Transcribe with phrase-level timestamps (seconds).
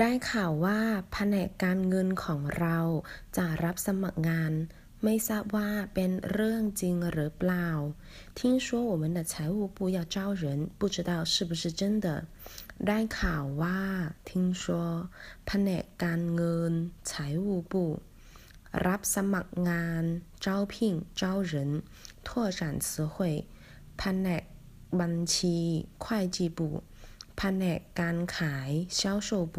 [0.00, 0.80] ได้ข่าวว่า
[1.12, 2.78] แผนกการเงินของเรา
[3.36, 4.52] จะรับสมัครงาน
[5.04, 7.68] ไม่ทราบว่าเป็นเรื่องจริงหรือเปล่า
[8.38, 10.44] 听说我们的财务部要招人
[10.78, 12.06] 不知道是不是真的
[12.86, 13.80] ได้ข่าวว่า
[14.28, 14.30] 听
[14.62, 14.64] 说
[15.46, 16.72] แผนกการเงิน
[17.10, 17.12] 财
[17.44, 17.74] 务部
[18.86, 20.04] รับสมัครงาน
[20.44, 20.74] 招聘
[21.20, 21.52] 招人
[22.26, 23.14] 拓展词汇
[23.98, 24.42] แผนก
[25.00, 25.58] บัญชี
[26.04, 26.06] 会
[26.36, 26.60] 计部
[27.38, 29.56] แผนกการขาย销售部